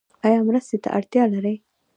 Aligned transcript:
ایا 0.25 0.39
مرستې 0.47 0.77
ته 0.83 0.89
اړتیا 0.97 1.23
لرئ؟ 1.33 1.55